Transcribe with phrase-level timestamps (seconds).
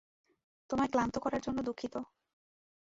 [0.69, 1.95] তোমায় ক্লান্ত করার জন্য দুঃখিত।